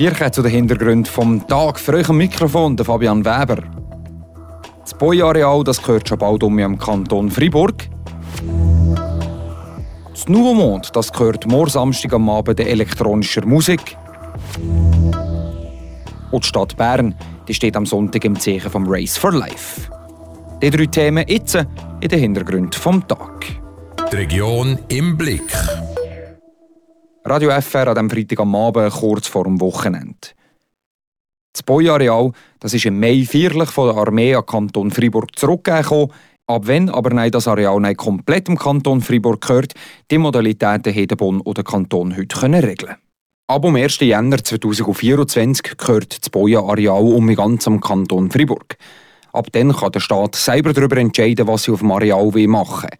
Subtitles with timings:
[0.00, 1.78] Wir kommen zu den Hintergründen vom Tag.
[1.78, 3.58] Für euch am Mikrofon der Fabian Weber.
[4.80, 7.74] Das Boy-Areal das gehört schon bald um im Kanton Fribourg.
[10.10, 13.94] Das Nouveau Monde das gehört morgen Samstag am Abend der elektronischer Musik.
[16.30, 17.14] Und die Stadt Bern
[17.46, 19.82] die steht am Sonntag im Zeichen vom Race for Life.
[20.62, 23.44] Die drei Themen jetzt in den Hintergründen vom Tag.
[24.10, 25.52] Die Region im Blick.
[27.24, 30.16] Radio FR an diesem Freitag am Abend kurz vor dem Wochenende.
[31.52, 36.12] Das Boy-Areal das ist im Mai feierlich von der Armee an Kanton Fribourg zurückgekommen.
[36.46, 39.74] Ab wenn aber nein, das Areal nicht komplett im Kanton Fribourg gehört,
[40.10, 42.96] die Modalitäten hätte Bonn oder Kanton heute können regeln
[43.48, 44.00] Ab am 1.
[44.00, 48.78] Jänner 2024 gehört das Boja-Areal um ganz am Kanton Fribourg.
[49.32, 52.98] Ab dann kann der Staat selber darüber entscheiden, was sie auf dem Areal machen will.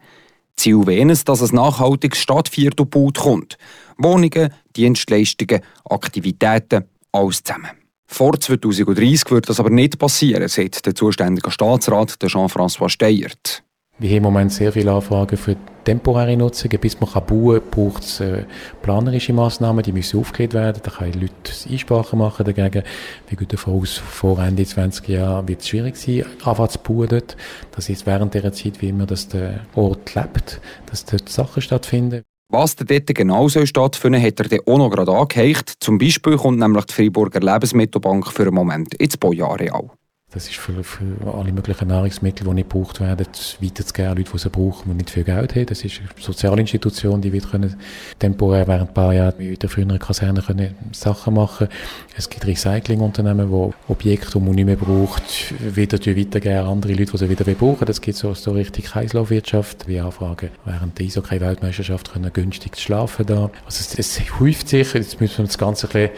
[0.55, 3.57] Ziel wäre es, dass ein nachhaltiges Stadtviertel kommt.
[3.97, 7.71] Wohnungen, Dienstleistungen, Aktivitäten, alles zusammen.
[8.07, 13.63] Vor 2030 wird das aber nicht passieren, sagt der zuständige Staatsrat Jean-François Steyert.
[14.01, 16.79] Wir haben im Moment sehr viele Anfragen für temporäre Nutzungen.
[16.79, 18.45] Bis man bauen kann, braucht es äh,
[18.81, 20.81] planerische Massnahmen, die müssen aufgehört werden.
[20.81, 22.81] Da können Leute Einsprachen machen dagegen.
[23.29, 27.09] Wir gehen davon aus, vor Ende 20 Jahren wird es schwierig sein, anfangen zu bauen
[27.09, 27.37] dort.
[27.75, 32.23] Das ist während dieser Zeit wie immer, dass der Ort lebt, dass dort Sachen stattfinden.
[32.49, 35.75] Was dort genau soll stattfinden hat er dann auch noch gerade angeheicht.
[35.79, 39.91] Zum Beispiel kommt nämlich die Freiburger Lebensmittelbank für einen Moment ins Bojareal.
[40.33, 43.27] Das ist für, für alle möglichen Nahrungsmittel, die nicht gebraucht werden,
[43.59, 45.65] weiterzugeben, Leute, die sie brauchen, die nicht viel Geld haben.
[45.65, 47.75] Das ist eine Sozialinstitution, die wird können
[48.17, 51.67] temporär während ein paar Jahren in der früheren Kaserne können Sachen machen
[52.15, 57.11] Es gibt Recyclingunternehmen, die Objekte, die man nicht mehr braucht, wieder weitergeben an andere Leute,
[57.11, 57.85] die sie wieder brauchen.
[57.85, 59.89] Das gibt so, so richtig Kreislaufwirtschaft.
[59.89, 63.51] wie Anfragen während der Eishockey-Weltmeisterschaft können günstig schlafen da.
[63.65, 66.11] Also es, es häuft sich, jetzt müssen wir das Ganze ein bisschen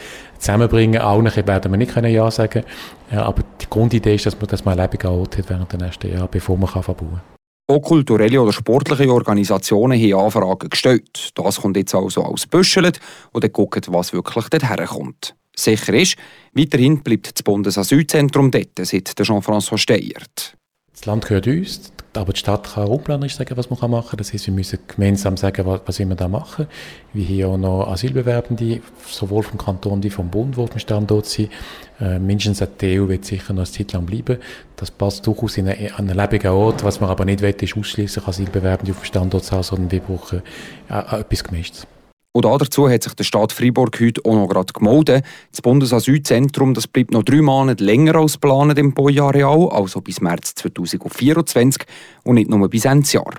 [0.44, 1.02] zusammenbringen.
[1.02, 2.64] Allen werden wir nicht Ja sagen
[3.12, 5.80] ja, aber die Grundidee ist, dass man das mal ein lebendiger Ort hat während der
[5.80, 7.22] nächsten Jahre, bevor man kann bauen kann.
[7.68, 11.30] Auch kulturelle oder sportliche Organisationen haben Anfragen gestellt.
[11.36, 13.00] Das kommt jetzt also als Büschelt
[13.32, 15.36] und dann gucken, was wirklich dorthin kommt.
[15.56, 16.16] Sicher ist,
[16.54, 20.58] weiterhin bleibt das Bundesasylzentrum dort, sagt Jean-François Steyert.
[20.94, 24.18] Das Land gehört uns, aber die Stadt kann raumplanerisch sagen, was man machen kann.
[24.18, 26.68] Das heißt, wir müssen gemeinsam sagen, was, wir da machen.
[27.14, 31.26] Wir haben auch noch Asylbewerbende, sowohl vom Kanton wie vom Bund, die auf dem Standort
[31.26, 31.52] sind.
[32.00, 34.38] Äh, mindestens ein Teil wird sicher noch eine Zeit lang bleiben.
[34.76, 36.84] Das passt durchaus in einen, einen lebenden Ort.
[36.84, 40.00] Was man aber nicht will, ist ausschließlich Asylbewerbende auf dem Standort zu haben, sondern wir
[40.00, 40.44] brauchen
[40.90, 41.88] äh, äh etwas Gemischtes.
[42.34, 45.24] Und dazu hat sich der Staat Freiburg heute auch noch gerade gemeldet.
[45.52, 50.56] Das Bundesasylzentrum das bleibt noch drei Monate länger als geplant im Bojareal, also bis März
[50.56, 51.84] 2024
[52.24, 53.36] und nicht nur bis Ende Jahr.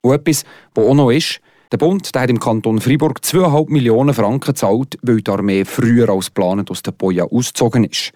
[0.00, 0.44] Und etwas,
[0.74, 4.98] was auch noch ist, der Bund der hat im Kanton Freiburg 2,5 Millionen Franken gezahlt,
[5.02, 8.10] weil die Armee früher als geplant aus der Boja ausgezogen ist.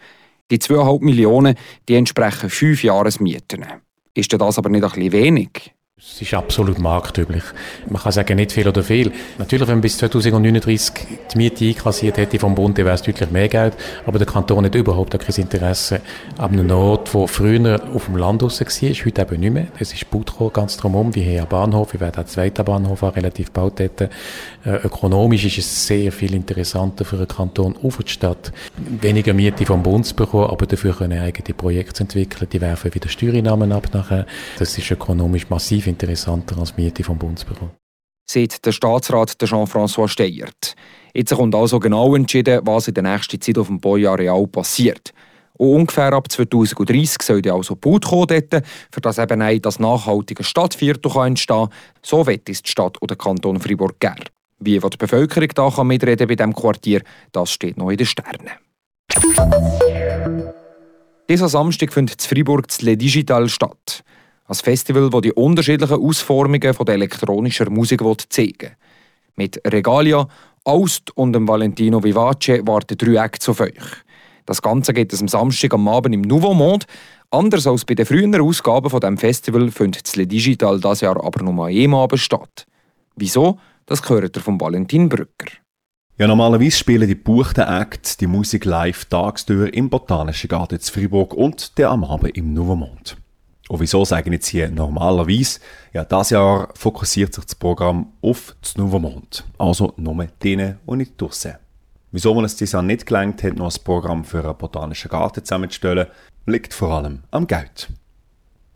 [0.51, 1.55] Die 2,5 Millionen
[1.89, 3.65] die entsprechen fünf Jahresmieten.
[4.13, 5.76] Ist das aber nicht ein bisschen wenig?
[5.99, 7.43] Es ist absolut marktüblich.
[7.89, 9.13] Man kann sagen, nicht viel oder viel.
[9.39, 10.93] Natürlich, wenn man bis 2039
[11.33, 13.73] die Miete einkassiert hätte vom Bund, dann wäre es deutlich mehr Geld.
[14.05, 16.03] Aber der Kanton hat überhaupt kein Interesse
[16.37, 19.69] an einem Ort, der früher auf dem Land raus war, heute eben nicht mehr.
[19.79, 21.15] Es ist Budro ganz drumherum.
[21.15, 23.81] Wir haben einen Bahnhof, wir werden einen zweiten Bahnhof auch relativ bald.
[23.81, 24.09] Äh,
[24.67, 29.83] ökonomisch ist es sehr viel interessanter für einen Kanton auf die Stadt, weniger Miete vom
[29.83, 32.49] Bund zu bekommen, aber dafür können eigene Projekte entwickeln.
[32.53, 34.27] Die werfen wieder Steuereinnahmen ab nachher.
[34.59, 37.71] Das ist ökonomisch massiv interessanter als Miete vom Bundesbüro.
[38.29, 40.75] Sieht der Staatsrat Jean-François Steyert.
[41.15, 45.13] Jetzt kommt also genau entschieden, was in der nächsten Zeit auf dem Boy-Areal passiert.
[45.59, 48.27] Und ungefähr ab 2030 soll also Boot kommen
[48.91, 51.75] für das eben ein das nachhaltige Stadtviertel entstehen kann.
[52.03, 54.25] So wird es die Stadt oder Kanton Fribourg gern.
[54.59, 58.51] Wie die Bevölkerung da kann mitreden bei diesem Quartier, das steht noch in den Sternen.
[61.29, 64.03] Dieser Samstag findet in Fribourg das Le Digital statt.
[64.49, 68.77] Ein Festival, das die unterschiedlichen Ausformungen von der elektronischen Musik zeigen
[69.35, 70.29] Mit Regalia,
[70.65, 73.73] Aust und dem Valentino Vivace warten drei Acts auf euch.
[74.47, 76.87] Das Ganze geht es am Samstag am Abend im Nouveau Monde.
[77.31, 81.23] Anders als bei den früheren Ausgaben von dem Festival findet das Le Digital das Jahr
[81.23, 82.67] aber nur an einem Abend statt.
[83.17, 83.59] Wieso?
[83.87, 85.51] Das gehört ihr von Valentin Brücker.
[86.19, 91.35] Ja, normalerweise spielen die buchten Acts die Musik live tagsüber im Botanischen Garten zu Fribourg
[91.35, 93.17] und der am Abend im Nouveau Monde.
[93.69, 95.61] Und wieso sagen jetzt hier normalerweise?
[95.93, 99.43] Ja, das Jahr fokussiert sich das Programm auf das Monde.
[99.59, 101.57] Also nur denen, die nicht draussen
[102.13, 105.45] Wieso man es dieses Jahr nicht gelangt hat, noch ein Programm für einen botanischen Garten
[105.45, 106.07] zusammenzustellen,
[106.47, 107.89] liegt vor allem am Geld.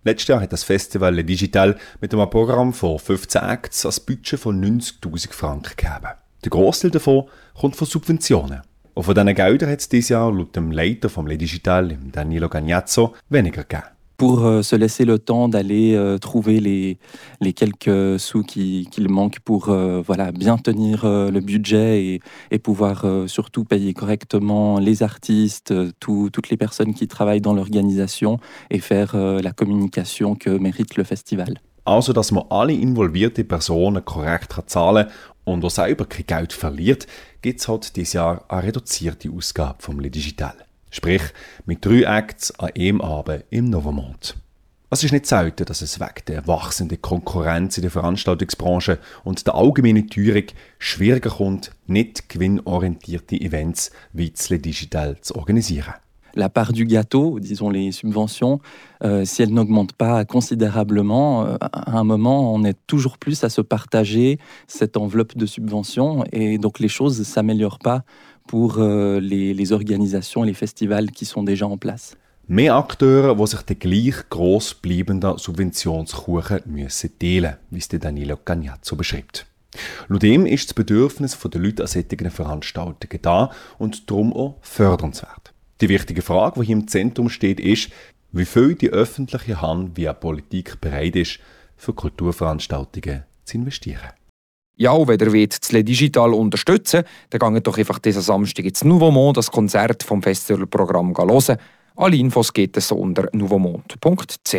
[0.02, 4.40] Letztes Jahr hat das Festival Le Digital mit einem Programm von 15 Acts ein Budget
[4.40, 6.08] von 90.000 Franken gegeben.
[6.42, 7.28] Der Großteil davon
[7.58, 8.62] kommt von Subventionen.
[8.94, 12.48] Und von diesen Geldern hat es dieses Jahr laut dem Leiter vom Le Digital, Danilo
[12.48, 13.99] Gagnazzo, weniger gegeben.
[14.20, 16.98] Pour euh, se laisser le temps d'aller euh, trouver les,
[17.40, 20.96] les quelques sous qui- qu'il manque pour euh, voilà, bien tenir
[21.36, 22.20] le budget et,
[22.50, 22.96] et pouvoir
[23.36, 28.38] surtout payer correctement les artistes, tout- toutes les personnes qui travaillent dans l'organisation
[28.74, 31.52] et faire la communication que mérite le festival.
[31.86, 35.06] Also, dass man alle involvierten Personen korrekt kann zahlen
[35.44, 37.06] und auch selber kein Geld verliert,
[37.40, 40.54] gibt es halt dieses Jahr eine reduzierte Ausgabe vom Le Digital.
[40.90, 41.22] Sprich,
[41.66, 44.36] mit drei Acts an einem Abend im Novemont.
[44.92, 49.54] Es ist nicht selten, dass es wegen der wachsenden Konkurrenz in der Veranstaltungsbranche und der
[49.54, 50.46] allgemeinen Teuerung
[50.80, 55.94] schwieriger kommt, nicht gewinnorientierte Events wie Digital zu organisieren.
[56.34, 58.60] la part du gâteau, disons les subventions,
[59.02, 63.48] euh, si elles n'augmentent pas considérablement, euh, à un moment, on est toujours plus à
[63.48, 68.02] se partager cette enveloppe de subventions et donc les choses ne s'améliorent pas
[68.50, 72.16] pour euh, les, les organisations et les festivals qui sont déjà en place.
[72.48, 78.96] Mehr Akteure, die sich den gleich gross bleibenden Subventionskuchen müssen teilen wie es Danilo Cagnazzo
[78.96, 79.46] beschreibt.
[80.20, 85.52] Ihm ist das Bedürfnis der Leute an solchen Veranstaltungen da und darum auch fördernswert.
[85.80, 87.90] Die wichtige Frage, die hier im Zentrum steht, ist,
[88.32, 91.38] wie viel die öffentliche Hand via Politik bereit ist,
[91.76, 94.10] für Kulturveranstaltungen zu investieren.
[94.80, 98.82] Ja, und wenn ihr wollt, Le Digital unterstützen dann geht doch einfach diesen Samstag ins
[98.82, 101.58] Nouveaumont das Konzert vom Festivalprogramm hören.
[101.96, 104.54] Alle Infos geht es unter nouveaumont.ch.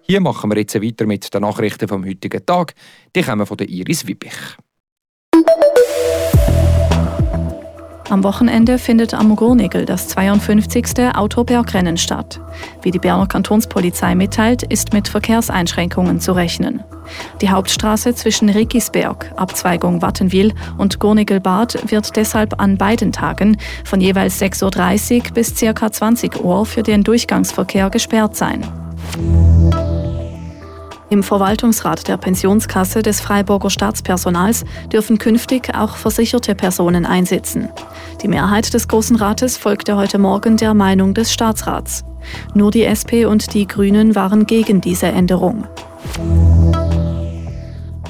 [0.00, 2.74] Hier machen wir jetzt weiter mit den Nachrichten vom heutigen Tag.
[3.14, 4.34] Die kommen von Iris Wiebich.
[8.10, 11.14] Am Wochenende findet am Gurnigel das 52.
[11.14, 12.38] Autobergrennen statt.
[12.82, 16.82] Wie die Berner Kantonspolizei mitteilt, ist mit Verkehrseinschränkungen zu rechnen.
[17.40, 24.40] Die Hauptstraße zwischen Rickisberg, Abzweigung Wattenwil und Gurnigel-Bad wird deshalb an beiden Tagen von jeweils
[24.40, 25.90] 6.30 Uhr bis ca.
[25.90, 28.64] 20 Uhr für den Durchgangsverkehr gesperrt sein.
[31.14, 37.68] Im Verwaltungsrat der Pensionskasse des Freiburger Staatspersonals dürfen künftig auch versicherte Personen einsitzen.
[38.20, 42.04] Die Mehrheit des Großen Rates folgte heute Morgen der Meinung des Staatsrats.
[42.52, 45.68] Nur die SP und die Grünen waren gegen diese Änderung.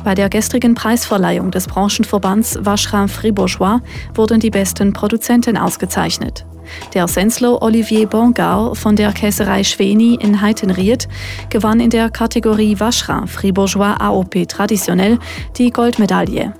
[0.03, 3.81] Bei der gestrigen Preisverleihung des Branchenverbands Vacherin Fribourgeois
[4.15, 6.47] wurden die besten Produzenten ausgezeichnet.
[6.95, 11.09] Der Sensler Olivier Bongard von der Käserei Schweni in Heitenried
[11.51, 15.19] gewann in der Kategorie Vacherin Fribourgeois AOP traditionell
[15.57, 16.55] die Goldmedaille.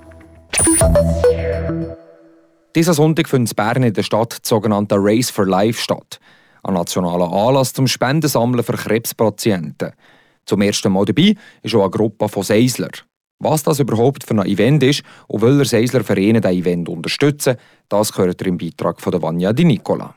[2.75, 6.19] Dieser Sonntag findet in Bern in der Stadt das sogenannte Race for Life statt.
[6.63, 9.93] Ein nationaler Anlass zum Spendensammeln für Krebspatienten.
[10.47, 12.91] Zum ersten Mal dabei ist auch eine Gruppe von Seisler.
[13.39, 17.57] Was das überhaupt für ein Event ist und welcher Seisler Vereine das Event unterstützen,
[17.89, 20.15] das gehört ihr im Beitrag von Vanya Di Nicola.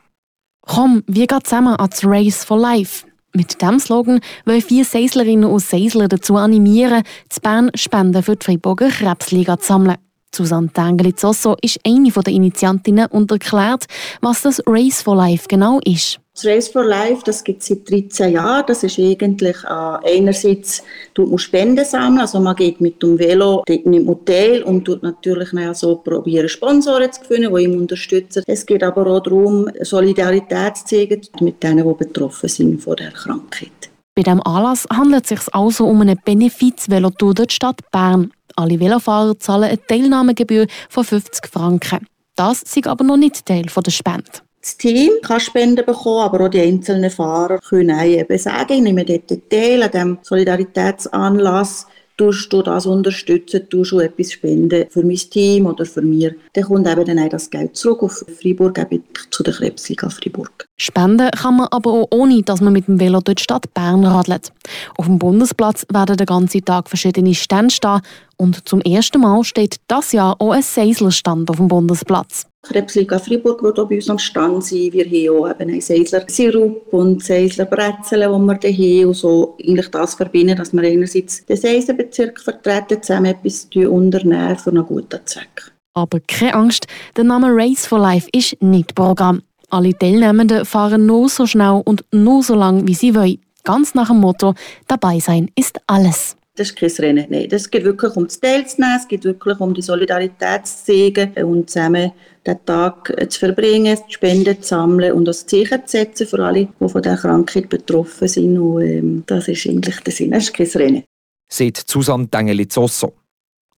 [0.62, 3.06] Komm, wir gehen zusammen ans Race for Life.
[3.34, 8.44] Mit diesem Slogan wollen vier Seislerinnen und Seisler dazu animieren, zu Bern Spenden für die
[8.44, 9.98] Freiburger Krebsliga zu sammeln.
[10.34, 13.86] Susanne Tangeli-Zosso ist eine der Initiantinnen und erklärt,
[14.20, 16.20] was das Race for Life genau ist.
[16.38, 18.62] Das Race for Life, das gibt es seit 13 Jahren.
[18.68, 23.64] Das ist eigentlich äh, einerseits tut man Spenden sammeln, also man geht mit dem Velo
[23.66, 27.80] dort nimmt man teil und tut natürlich dann so probieren Sponsoren zu finden, die ihm
[27.80, 28.44] unterstützen.
[28.46, 33.10] Es geht aber auch darum, Solidarität zu zeigen mit denen, die betroffen sind von der
[33.10, 33.90] Krankheit.
[34.14, 38.30] Bei diesem Anlass handelt es sich also um eine Benefiz-Velotour durch die Stadt Bern.
[38.54, 42.06] Alle Velofahrer zahlen eine Teilnahmegebühr von 50 Franken.
[42.36, 44.47] Das ist aber noch nicht Teil der Spende.
[44.68, 49.02] Das Team kann Spenden bekommen, aber auch die einzelnen Fahrer können eben sagen, ich nehme
[49.02, 51.86] dort teil an diesem Solidaritätsanlass,
[52.18, 56.34] tust du das unterstützen, tust du etwas spenden für mein Team oder für mich.
[56.52, 60.68] Dann kommt eben dann auch das Geld zurück auf Freiburg, eben zu der Krebsliga Freiburg.
[60.76, 64.04] Spenden kann man aber auch ohne, dass man mit dem Velo durch die Stadt Bern
[64.04, 64.52] radelt.
[64.98, 68.02] Auf dem Bundesplatz werden den ganzen Tag verschiedene Stände stehen
[68.36, 72.44] und zum ersten Mal steht das Jahr auch ein Seislerstand auf dem Bundesplatz.
[72.68, 74.92] Krebsliga wird auch bei uns am Stand sein.
[74.92, 79.14] Wir haben auch eben einen Seisler Sirup und Seisler Brezeln, die wir da haben und
[79.14, 84.86] so eigentlich das verbinden, dass wir einerseits den Seisenbezirk vertreten, zusammen etwas unternehmen für einen
[84.86, 85.72] guten Zweck.
[85.94, 89.42] Aber keine Angst, der Name Race for Life ist nicht Programm.
[89.70, 93.38] Alle Teilnehmenden fahren nur so schnell und nur so lang, wie sie wollen.
[93.64, 94.54] Ganz nach dem Motto,
[94.86, 96.37] dabei sein ist alles.
[96.58, 97.46] Das ist kein Rennen, nein.
[97.52, 101.70] Es geht wirklich um das Teilzunehmen, es geht wirklich um die Solidarität zu zeigen und
[101.70, 102.10] zusammen
[102.44, 106.66] den Tag zu verbringen, die Spenden zu sammeln und das Zeichen zu setzen für alle,
[106.66, 108.58] die von dieser Krankheit betroffen sind.
[108.58, 111.04] Und, ähm, das ist eigentlich der Sinn, es ist kein Rennen.
[111.48, 113.14] Sagt Susanne Tengeli-Zosso.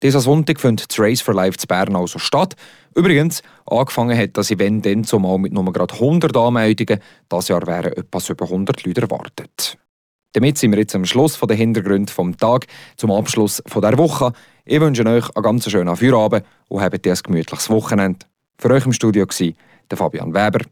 [0.01, 2.55] Dieser Sonntag findet das Race for Life zu Bern also statt.
[2.95, 6.99] Übrigens, angefangen hat das Event dann zumal mit nur gerade 100 Anmeldungen.
[7.29, 9.77] Das Jahr wären etwas über 100 Leute erwartet.
[10.33, 13.97] Damit sind wir jetzt am Schluss von den Hintergründen vom Tag, zum Abschluss von der
[13.97, 14.33] Woche.
[14.65, 18.25] Ich wünsche euch einen ganz schönen Feierabend und habt ein gemütliches Wochenende.
[18.57, 19.53] Für euch im Studio war
[19.89, 20.65] der Fabian Weber.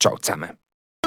[0.00, 0.50] Ciao zusammen.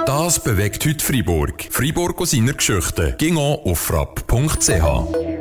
[0.05, 1.67] Das bewegt heute Freiburg.
[1.69, 3.15] Freiburg aus seiner Geschichte.
[3.19, 5.38] Ging auf frapp.ch.